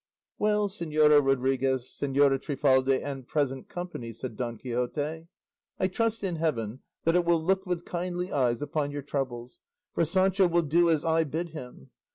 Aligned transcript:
"Well, 0.39 0.67
Señora 0.67 1.23
Rodriguez, 1.23 1.83
Señora 1.83 2.41
Trifaldi, 2.41 3.03
and 3.03 3.27
present 3.27 3.69
company," 3.69 4.11
said 4.11 4.35
Don 4.35 4.57
Quixote, 4.57 5.27
"I 5.79 5.87
trust 5.89 6.23
in 6.23 6.37
Heaven 6.37 6.79
that 7.03 7.15
it 7.15 7.23
will 7.23 7.43
look 7.45 7.67
with 7.67 7.85
kindly 7.85 8.31
eyes 8.33 8.63
upon 8.63 8.89
your 8.89 9.03
troubles, 9.03 9.59
for 9.93 10.03
Sancho 10.03 10.47
will 10.47 10.63
do 10.63 10.89
as 10.89 11.05
I 11.05 11.23
bid 11.23 11.49
him. 11.49 11.91